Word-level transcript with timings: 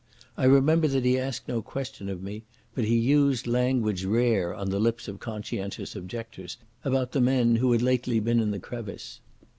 I 0.35 0.45
remember 0.45 0.87
that 0.87 1.05
he 1.05 1.19
asked 1.19 1.47
no 1.47 1.61
question 1.61 2.09
of 2.09 2.23
me, 2.23 2.41
but 2.73 2.85
he 2.85 2.97
used 2.97 3.45
language 3.45 4.03
rare 4.03 4.51
on 4.51 4.71
the 4.71 4.79
lips 4.79 5.07
of 5.07 5.19
conscientious 5.19 5.95
objectors 5.95 6.57
about 6.83 7.11
the 7.11 7.21
men 7.21 7.57
who 7.57 7.71
had 7.71 7.83
lately 7.83 8.19
been 8.19 8.39
in 8.39 8.49
the 8.49 8.57
crevice. 8.57 9.19